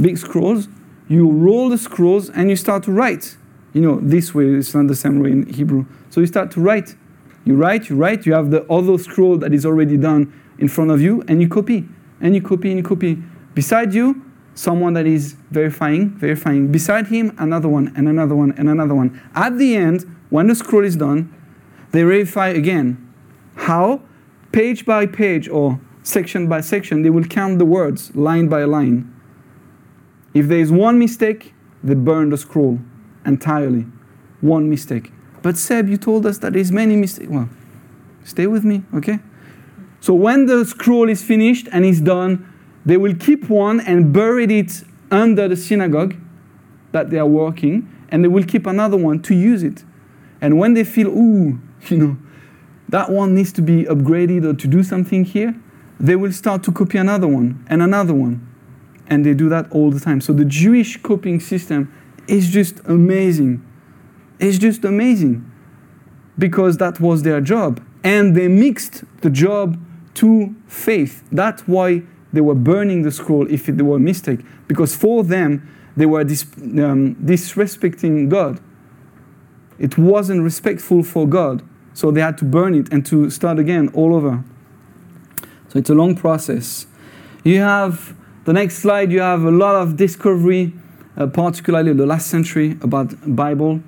[0.00, 0.68] big scrolls.
[1.08, 3.36] You roll the scrolls and you start to write.
[3.72, 5.84] You know, this way, it's not the same way in Hebrew.
[6.10, 6.96] So you start to write.
[7.44, 10.90] You write, you write, you have the other scroll that is already done in front
[10.90, 11.88] of you, and you copy,
[12.20, 13.22] and you copy, and you copy.
[13.54, 14.22] Beside you,
[14.54, 16.70] someone that is verifying, verifying.
[16.70, 19.20] Beside him, another one, and another one, and another one.
[19.34, 21.34] At the end, when the scroll is done,
[21.92, 23.12] they verify again.
[23.56, 24.02] How?
[24.52, 29.14] Page by page or section by section, they will count the words line by line.
[30.34, 32.78] If there is one mistake, they burn the scroll
[33.24, 33.86] entirely.
[34.40, 35.12] One mistake.
[35.42, 37.28] But Seb, you told us that there's many mistakes.
[37.28, 37.48] Well,
[38.24, 39.18] stay with me, okay?
[40.00, 42.46] So when the scroll is finished and is done,
[42.84, 46.16] they will keep one and bury it under the synagogue
[46.92, 49.84] that they are working, and they will keep another one to use it.
[50.40, 52.16] And when they feel, ooh, you know,
[52.88, 55.54] that one needs to be upgraded or to do something here,
[56.00, 58.46] they will start to copy another one and another one.
[59.08, 60.20] And they do that all the time.
[60.20, 61.92] So the Jewish copying system
[62.26, 63.64] is just amazing.
[64.38, 65.50] It's just amazing
[66.38, 67.84] because that was their job.
[68.04, 69.78] And they mixed the job
[70.14, 71.24] to faith.
[71.32, 74.40] That's why they were burning the scroll if it were a mistake.
[74.68, 78.60] Because for them, they were dis- um, disrespecting God.
[79.78, 81.62] It wasn't respectful for God.
[81.94, 84.44] So they had to burn it and to start again all over.
[85.68, 86.86] So it's a long process.
[87.44, 88.14] You have
[88.44, 90.72] the next slide, you have a lot of discovery,
[91.16, 93.82] uh, particularly the last century about Bible,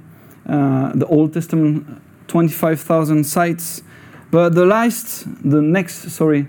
[0.46, 3.82] uh, the Old Testament, 25,000 sites.
[4.30, 6.48] But the last, the next, sorry,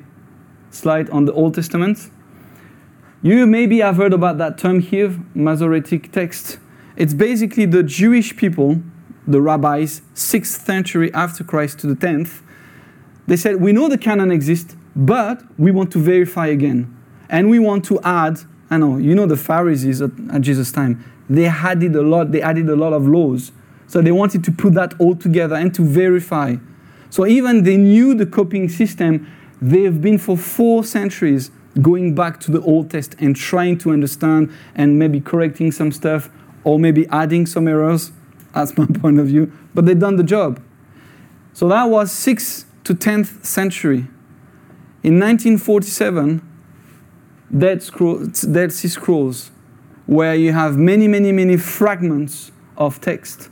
[0.69, 2.09] slide on the Old Testament.
[3.23, 6.57] You maybe have heard about that term here, Masoretic text.
[6.95, 8.81] It's basically the Jewish people,
[9.27, 12.41] the rabbis, 6th century after Christ to the 10th.
[13.27, 16.97] They said, We know the canon exists, but we want to verify again.
[17.29, 21.03] And we want to add, I know, you know the Pharisees at, at Jesus' time,
[21.29, 23.51] they added a lot, they added a lot of laws.
[23.87, 26.55] So they wanted to put that all together and to verify.
[27.09, 29.27] So even they knew the copying system,
[29.61, 34.51] they've been for four centuries going back to the Old Test and trying to understand
[34.75, 36.29] and maybe correcting some stuff
[36.63, 38.11] or maybe adding some errors.
[38.53, 39.51] That's my point of view.
[39.73, 40.61] But they've done the job.
[41.53, 44.07] So that was 6th to 10th century.
[45.03, 46.47] In 1947,
[47.57, 49.51] Dead, Scrolls, Dead Sea Scrolls,
[50.05, 53.49] where you have many, many, many fragments of text,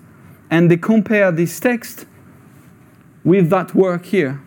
[0.49, 2.05] and they compare this text
[3.23, 4.41] with that work here.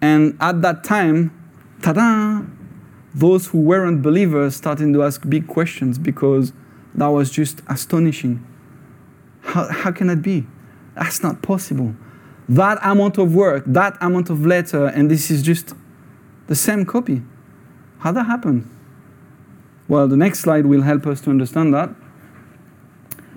[0.00, 1.32] And at that time,
[1.82, 2.42] ta-da,
[3.14, 6.52] those who weren't believers started to ask big questions because
[6.94, 8.46] that was just astonishing.
[9.46, 10.46] How, how can that be?
[10.94, 11.94] That's not possible
[12.48, 15.74] that amount of work, that amount of letter, and this is just
[16.46, 17.22] the same copy.
[17.98, 18.70] How that happened?
[19.88, 21.90] Well, the next slide will help us to understand that.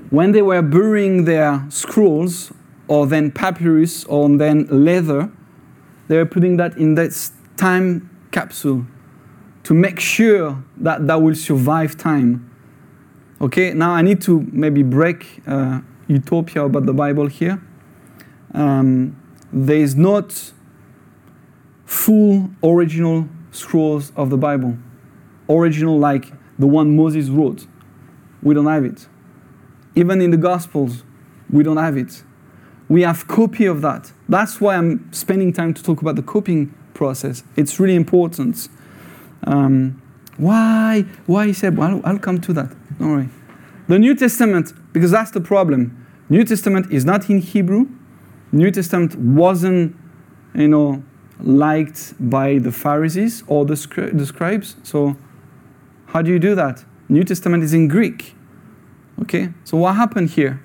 [0.10, 2.52] When they were burying their scrolls,
[2.88, 5.32] or then papyrus, or then leather,
[6.08, 8.86] they were putting that in this time capsule
[9.64, 12.46] to make sure that that will survive time.
[13.42, 17.62] Okay, now I need to maybe break uh, utopia about the Bible here
[18.54, 19.16] um,
[19.52, 20.54] there is not
[21.86, 24.78] full original scrolls of the Bible.
[25.50, 27.66] Original like the one Moses wrote.
[28.42, 29.08] We don't have it.
[29.96, 31.04] Even in the Gospels,
[31.50, 32.24] we don't have it.
[32.88, 34.12] We have copy of that.
[34.28, 37.44] That's why I'm spending time to talk about the copying process.
[37.56, 38.68] It's really important.
[39.44, 40.02] Um,
[40.38, 41.06] why?
[41.26, 42.76] Why said, well, I'll come to that.
[42.98, 43.30] Don't worry.
[43.90, 46.08] The New Testament, because that's the problem.
[46.30, 47.88] New Testament is not in Hebrew,
[48.52, 49.96] New Testament wasn't,
[50.56, 51.04] you know,
[51.40, 54.76] liked by the Pharisees or the, scri- the scribes.
[54.84, 55.18] So
[56.08, 56.84] how do you do that?
[57.08, 58.36] New Testament is in Greek.
[59.22, 60.64] Okay, so what happened here?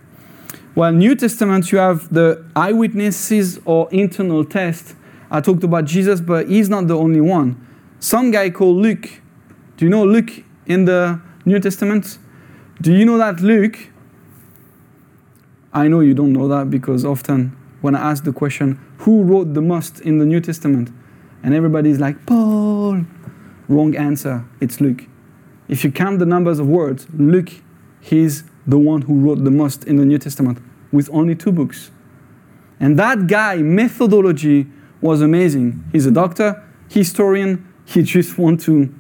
[0.75, 4.95] Well, New Testament, you have the eyewitnesses or internal test.
[5.31, 7.67] I talked about Jesus, but he's not the only one.
[8.01, 9.09] Some guy called Luke.
[9.77, 10.31] Do you know Luke
[10.67, 12.19] in the New Testament?
[12.81, 13.79] Do you know that Luke?
[15.73, 19.55] I know you don't know that because often when I ask the question, who wrote
[19.55, 20.91] the most in the New Testament?
[21.43, 23.05] And everybody's like, Paul.
[23.69, 24.45] Wrong answer.
[24.61, 25.05] It's Luke.
[25.69, 27.51] If you count the numbers of words, Luke,
[28.01, 30.59] he's the one who wrote the most in the New Testament
[30.93, 31.91] with only two books.
[32.81, 34.67] And that guy, methodology
[35.01, 35.85] was amazing.
[35.93, 37.73] He's a doctor, historian.
[37.85, 38.95] He just want to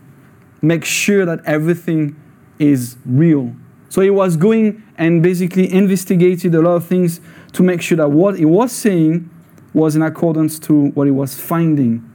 [0.62, 2.20] make sure that everything
[2.58, 3.54] is real.
[3.88, 7.20] So he was going and basically investigated a lot of things
[7.52, 9.30] to make sure that what he was saying
[9.72, 12.10] was in accordance to what he was finding.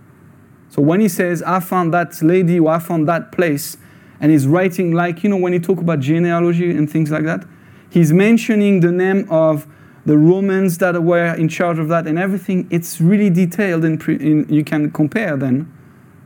[0.70, 3.78] So when he says, I found that lady or I found that place,
[4.22, 7.46] and he's writing like, you know, when he talk about genealogy and things like that,
[7.90, 9.68] he's mentioning the name of
[10.06, 12.68] the Romans that were in charge of that and everything.
[12.70, 15.72] It's really detailed and you can compare then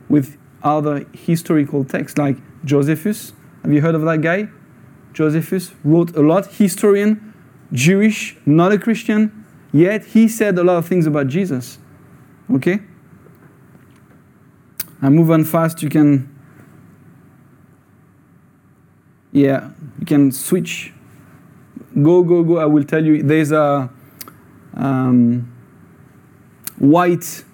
[0.08, 3.32] with other historical texts like Josephus.
[3.62, 4.48] Have you heard of that guy?
[5.14, 7.32] Josephus wrote a lot, historian,
[7.72, 11.78] Jewish, not a Christian, yet he said a lot of things about Jesus.
[12.52, 12.80] Okay?
[15.00, 16.34] I move on fast, you can
[19.34, 20.92] yeah, you can switch.
[22.00, 22.58] Go, go, go.
[22.58, 23.20] I will tell you.
[23.20, 23.90] There's a
[24.74, 25.52] um,
[26.78, 27.44] white,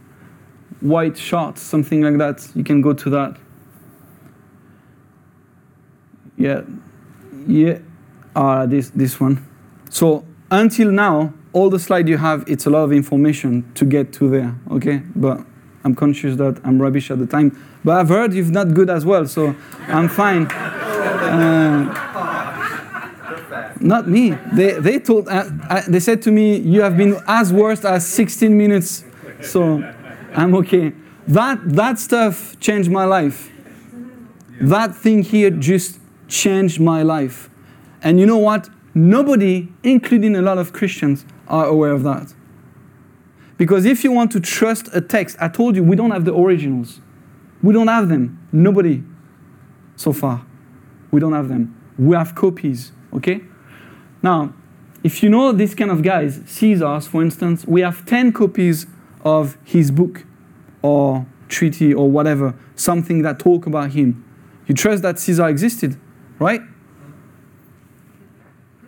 [0.80, 2.46] white shot, something like that.
[2.54, 3.38] You can go to that.
[6.36, 6.62] Yeah,
[7.46, 7.78] yeah.
[8.34, 9.46] Ah, this this one.
[9.90, 14.12] So until now, all the slide you have, it's a lot of information to get
[14.14, 14.54] to there.
[14.70, 15.44] Okay, but
[15.84, 17.56] I'm conscious that I'm rubbish at the time.
[17.84, 19.54] But I've heard you're not good as well, so
[19.88, 20.46] I'm fine.
[20.46, 21.96] Uh,
[23.80, 24.36] not me.
[24.52, 28.06] They, they told, uh, uh, they said to me, you have been as worst as
[28.06, 29.04] 16 minutes,
[29.40, 29.82] so
[30.34, 30.92] I'm okay.
[31.26, 33.50] That, that stuff changed my life.
[34.60, 35.99] That thing here just
[36.30, 37.50] changed my life.
[38.02, 38.68] And you know what?
[38.94, 42.32] Nobody, including a lot of Christians, are aware of that.
[43.56, 46.34] Because if you want to trust a text, I told you we don't have the
[46.34, 47.00] originals.
[47.62, 48.38] We don't have them.
[48.52, 49.02] Nobody
[49.96, 50.46] so far.
[51.10, 51.76] We don't have them.
[51.98, 53.42] We have copies, okay?
[54.22, 54.54] Now,
[55.02, 58.86] if you know these kind of guys, Caesar's, for instance, we have 10 copies
[59.22, 60.24] of his book
[60.82, 64.24] or treaty or whatever, something that talk about him.
[64.66, 65.98] You trust that Caesar existed,
[66.40, 66.62] right?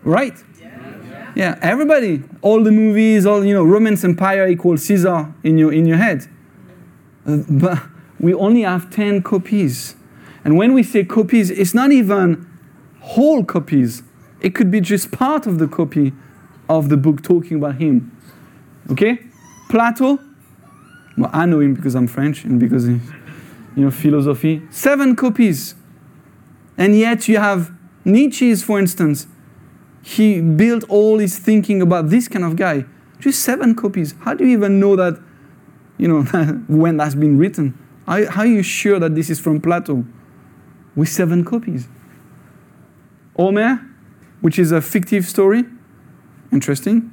[0.03, 0.37] Right?
[1.37, 5.87] Yeah, everybody, all the movies, all you know, Roman Empire equals Caesar in your in
[5.87, 6.29] your head.
[7.25, 7.79] Uh, but
[8.19, 9.95] we only have 10 copies.
[10.45, 12.47] And when we say copies, it's not even
[13.01, 14.03] whole copies.
[14.41, 16.13] It could be just part of the copy
[16.69, 18.17] of the book talking about him.
[18.91, 19.21] Okay?
[19.71, 20.19] Plato,
[21.17, 22.93] well, I know him because I'm French and because, he,
[23.77, 24.63] you know, philosophy.
[24.71, 25.75] Seven copies.
[26.83, 27.71] And yet you have
[28.05, 29.29] Nietzsche's, for instance.
[30.03, 32.87] He built all his thinking about this kind of guy.
[33.21, 34.15] Just seven copies.
[34.23, 35.23] How do you even know that,
[35.97, 36.23] you know,
[36.69, 37.79] when that's been written?
[38.07, 40.05] How, how are you sure that this is from Plato?
[40.95, 41.89] with seven copies.
[43.37, 43.81] Homer,
[44.41, 45.65] which is a fictive story,
[46.53, 47.11] interesting.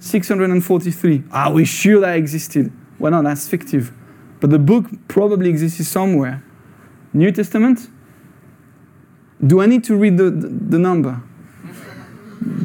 [0.00, 1.24] 643.
[1.30, 2.72] Are we sure that existed?
[2.98, 3.92] Well, no, that's fictive.
[4.40, 6.42] But the book probably existed somewhere.
[7.12, 7.88] New Testament?
[9.46, 11.22] Do I need to read the, the, the number?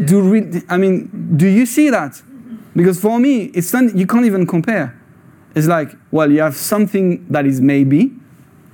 [0.05, 2.21] Do read, I mean, do you see that?
[2.75, 4.99] Because for me, it's not, you can't even compare.
[5.55, 8.13] It's like, well, you have something that is maybe,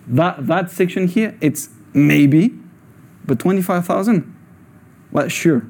[0.07, 2.57] that, that section here, it's maybe,
[3.25, 4.35] but 25,000?
[5.11, 5.65] Well, sure.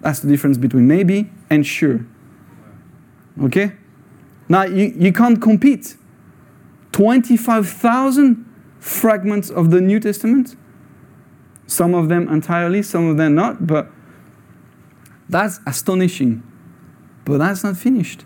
[0.00, 2.04] That's the difference between maybe and sure.
[3.42, 3.72] Okay?
[4.48, 5.96] Now, you, you can't compete.
[6.92, 8.44] 25,000
[8.78, 10.56] fragments of the New Testament.
[11.74, 13.90] Some of them entirely, some of them not, but
[15.28, 16.40] that's astonishing.
[17.24, 18.24] But that's not finished.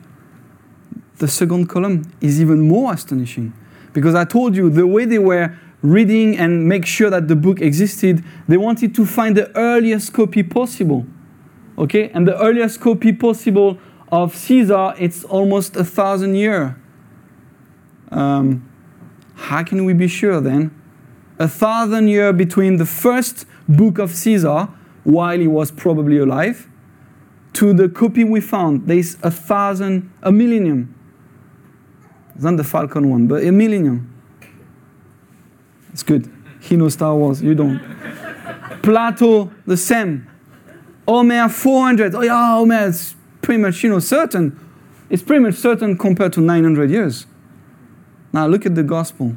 [1.17, 3.55] The second column is even more astonishing.
[3.95, 7.63] Because I told you the way they were reading and make sure that the book
[7.63, 11.07] existed, they wanted to find the earliest copy possible.
[11.79, 12.11] Okay?
[12.11, 13.79] And the earliest copy possible
[14.13, 16.77] of Caesar, it's almost a thousand year.
[18.11, 18.69] Um,
[19.37, 20.78] how can we be sure then?
[21.39, 24.69] A thousand year between the first book of Caesar,
[25.05, 26.69] while he was probably alive,
[27.55, 28.87] to the copy we found.
[28.87, 30.95] There's a thousand, a millennium.
[32.35, 34.15] It's not the Falcon one, but a millennium.
[35.93, 36.31] It's good.
[36.61, 37.81] He knows Star Wars, you don't.
[38.83, 40.29] Plato, the same.
[41.07, 42.15] Homer, 400.
[42.15, 44.59] Oh yeah, Homer, it's pretty much, you know, certain.
[45.11, 47.27] It's pretty much certain compared to 900 years.
[48.33, 49.35] Now look at the gospel,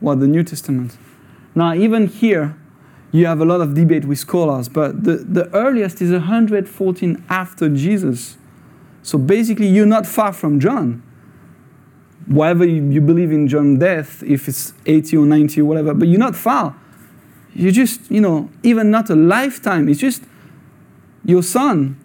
[0.00, 0.96] what the New Testament.
[1.56, 2.56] Now even here,
[3.10, 7.68] you have a lot of debate with scholars, but the, the earliest is 114 after
[7.68, 8.36] Jesus.
[9.02, 11.02] So basically, you're not far from John
[12.26, 16.18] whatever you believe in John's death, if it's 80 or 90 or whatever, but you're
[16.18, 16.76] not far.
[17.54, 19.88] You're just, you know, even not a lifetime.
[19.88, 20.24] It's just
[21.24, 21.98] your son.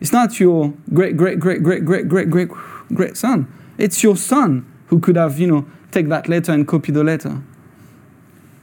[0.00, 2.48] It's not your great, great, great, great, great, great, great,
[2.92, 3.50] great son.
[3.78, 7.42] It's your son who could have, you know, take that letter and copy the letter.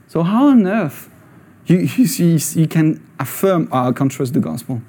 [0.08, 1.10] So how on earth
[1.66, 4.82] you, you, you, can affirm, I can't trust the gospel?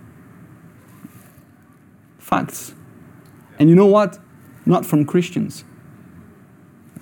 [2.19, 2.75] Facts.
[3.59, 4.19] And you know what?
[4.65, 5.65] Not from Christians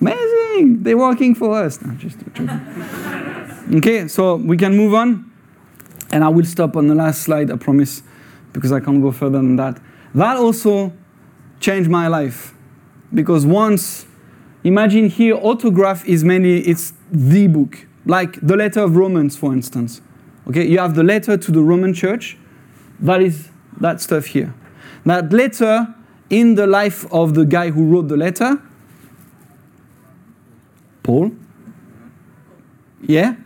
[0.01, 0.83] Amazing!
[0.83, 1.81] They're working for us.
[1.83, 2.19] No, just
[3.75, 5.31] okay, so we can move on.
[6.11, 8.03] And I will stop on the last slide, I promise,
[8.53, 9.81] because I can't go further than that.
[10.15, 10.93] That also
[11.61, 12.55] changed my life.
[13.13, 14.07] Because once,
[14.65, 17.87] imagine here, autograph is mainly, it's the book.
[18.07, 20.01] Like the letter of Romans, for instance.
[20.49, 22.39] Okay, you have the letter to the Roman church.
[23.01, 23.51] That is
[23.81, 24.55] that stuff here.
[25.05, 25.95] That letter
[26.31, 28.61] in the life of the guy who wrote the letter,
[31.03, 31.33] Paul.
[33.03, 33.37] Yeah?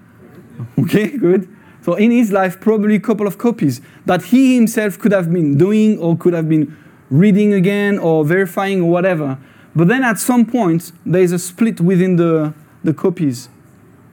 [0.79, 1.49] Okay, good.
[1.83, 5.57] So in his life, probably a couple of copies that he himself could have been
[5.57, 6.77] doing or could have been
[7.09, 9.39] reading again or verifying or whatever.
[9.75, 12.53] But then at some point, there is a split within the,
[12.85, 13.49] the copies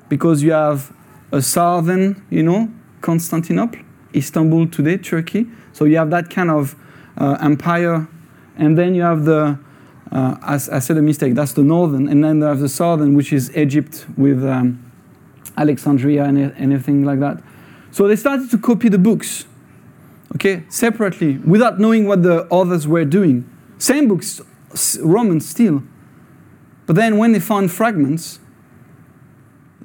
[0.10, 0.94] because you have
[1.32, 3.80] a southern, you know, Constantinople,
[4.16, 5.48] Istanbul today, Turkey.
[5.74, 6.76] So you have that kind of
[7.18, 8.08] uh, empire.
[8.58, 9.60] And then you have the,
[10.12, 12.08] uh, as I said a mistake, that's the northern.
[12.08, 14.92] And then you have the southern, which is Egypt with um,
[15.58, 17.42] Alexandria and, everything like that.
[17.92, 19.46] So they started to copy the books,
[20.36, 23.50] okay, separately, without knowing what the others were doing.
[23.78, 24.42] Same books,
[25.00, 25.84] Romans still.
[26.86, 28.40] But then when they found fragments,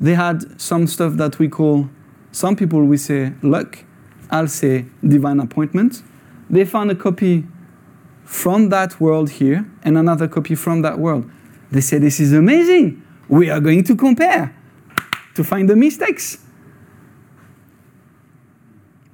[0.01, 1.89] they had some stuff that we call,
[2.33, 3.85] some people we say luck,
[4.31, 6.03] I'll say divine appointment.
[6.49, 7.47] They found a copy
[8.25, 11.31] from that world here and another copy from that world.
[11.71, 13.03] They say, This is amazing.
[13.29, 14.55] We are going to compare
[15.35, 16.39] to find the mistakes.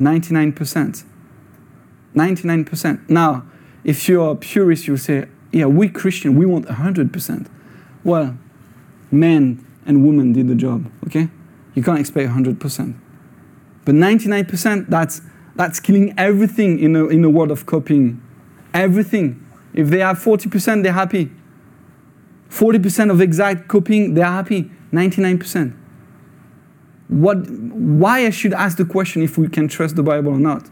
[0.01, 1.05] 99%.
[2.15, 3.09] 99%.
[3.09, 3.45] Now,
[3.85, 7.47] if you're a purist, you'll say, yeah, we Christian, we want 100%.
[8.05, 8.37] Well,
[9.11, 11.29] men and women did the job, okay?
[11.75, 12.95] You can't expect 100%.
[13.85, 15.21] But 99%, that's,
[15.57, 18.23] that's killing everything in a, in a world of copying.
[18.73, 19.45] Everything.
[19.75, 21.33] If they have 40%, they're happy.
[22.51, 24.71] 40% of exact copying, they're happy.
[24.93, 25.75] 99%
[27.09, 30.69] what, why I should ask the question if we can trust the Bible or not.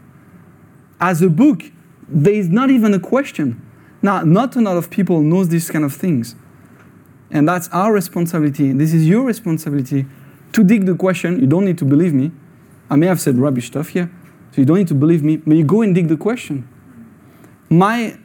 [0.99, 1.63] As a book,
[2.07, 3.61] there is not even a question.
[4.01, 6.35] Now, not a lot of people knows these kind of things.
[7.31, 8.71] And that's our responsibility.
[8.71, 10.05] This is your responsibility
[10.53, 11.39] to dig the question.
[11.39, 12.31] You don't need to believe me.
[12.89, 14.09] I may have said rubbish stuff here,
[14.51, 16.67] so you don't need to believe me, but you go and dig the question.
[17.69, 18.17] My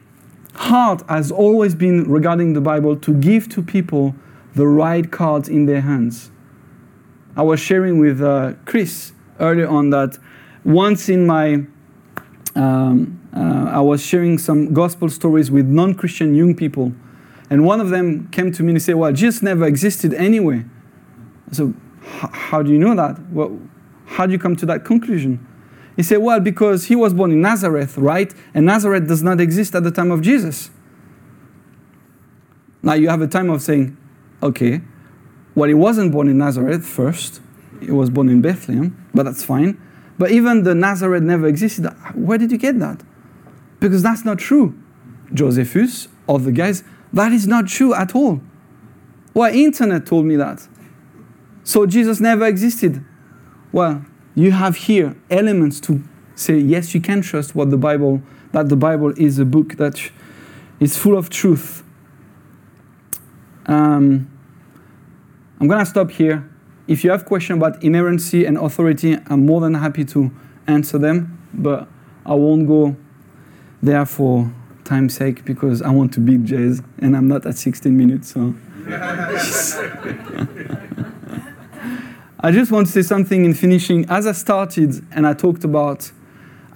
[0.54, 4.14] heart has always been regarding the Bible to give to people
[4.54, 6.30] the right cards in their hands.
[7.36, 10.18] I was sharing with uh, Chris earlier on that
[10.64, 11.64] once in my,
[12.54, 16.92] um, uh, I was sharing some gospel stories with non Christian young people.
[17.52, 20.64] And one of them came to me and said, Well, Jesus never existed anyway.
[21.50, 23.20] So, how do you know that?
[23.30, 23.60] Well,
[24.06, 25.46] how do you come to that conclusion?
[25.94, 28.32] He said, Well, because he was born in Nazareth, right?
[28.54, 30.70] And Nazareth does not exist at the time of Jesus.
[32.82, 33.98] Now you have a time of saying,
[34.42, 34.80] Okay,
[35.54, 37.42] well, he wasn't born in Nazareth first,
[37.82, 39.78] he was born in Bethlehem, but that's fine.
[40.16, 41.84] But even the Nazareth never existed.
[42.14, 43.02] Where did you get that?
[43.78, 44.74] Because that's not true.
[45.34, 46.82] Josephus, other guys,
[47.12, 48.40] that is not true at all.
[49.34, 50.66] Well, internet told me that.
[51.64, 53.04] So Jesus never existed.
[53.70, 54.04] Well,
[54.34, 56.02] you have here elements to
[56.34, 60.10] say yes, you can trust what the Bible that the Bible is a book that
[60.78, 61.82] is full of truth.
[63.66, 64.30] Um,
[65.60, 66.48] I'm going to stop here.
[66.88, 70.30] If you have questions about inerrancy and authority, I'm more than happy to
[70.66, 71.88] answer them, but
[72.26, 72.96] I won't go
[73.82, 74.52] there for
[74.92, 78.30] time's sake because I want to beat Jez and I'm not at 16 minutes.
[78.34, 78.54] So.
[82.40, 84.04] I just want to say something in finishing.
[84.10, 86.12] As I started and I talked about,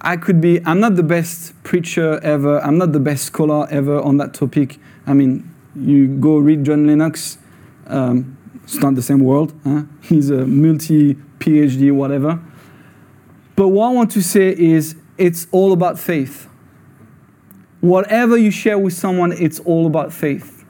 [0.01, 4.01] I could be, I'm not the best preacher ever, I'm not the best scholar ever
[4.01, 4.79] on that topic.
[5.05, 7.37] I mean, you go read John Lennox.
[7.85, 9.53] Um, it's not the same world.
[9.63, 9.83] Huh?
[10.01, 12.39] He's a multi PhD, whatever.
[13.55, 16.47] But what I want to say is it's all about faith.
[17.87, 20.65] Whatever you share with someone, it's all about faith.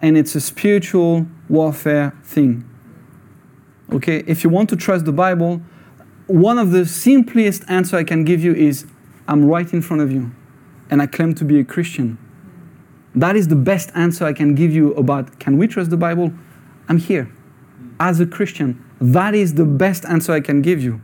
[0.00, 2.64] And it's a spiritual warfare thing.
[3.92, 4.24] Okay?
[4.26, 5.60] If you want to trust the Bible,
[6.26, 8.86] one of the simplest answer I can give you is
[9.28, 10.32] I'm right in front of you
[10.88, 12.16] and I claim to be a Christian.
[13.14, 16.32] That is the best answer I can give you about can we trust the Bible?
[16.88, 17.30] I'm here
[18.00, 18.82] as a Christian.
[19.02, 21.02] That is the best answer I can give you.